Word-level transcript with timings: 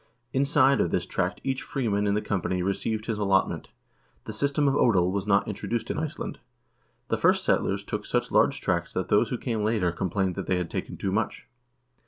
Inside 0.33 0.81
of 0.81 0.89
this 0.89 1.05
tract 1.05 1.39
each 1.43 1.61
freeman 1.61 2.07
in 2.07 2.15
the 2.15 2.23
company 2.23 2.63
received 2.63 3.05
his 3.05 3.19
allotment. 3.19 3.69
The 4.23 4.33
system 4.33 4.67
of 4.67 4.73
odel 4.75 5.11
was 5.11 5.27
not 5.27 5.47
introduced 5.47 5.91
in 5.91 5.99
Iceland. 5.99 6.39
The 7.09 7.19
first 7.19 7.45
settlers 7.45 7.83
took 7.83 8.07
such 8.07 8.31
large 8.31 8.61
tracts 8.61 8.93
that 8.95 9.09
those 9.09 9.29
who 9.29 9.37
came 9.37 9.63
later 9.63 9.91
complained 9.91 10.33
that 10.33 10.47
they 10.47 10.57
had 10.57 10.71
taken 10.71 10.97
too 10.97 11.11
much. 11.11 11.45